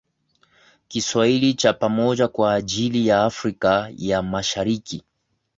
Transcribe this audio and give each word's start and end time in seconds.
Kiswahili 0.87 1.53
cha 1.53 1.73
pamoja 1.73 2.27
kwa 2.27 2.53
ajili 2.53 3.07
ya 3.07 3.23
Afrika 3.23 3.91
ya 3.97 4.21
Mashariki 4.21 5.03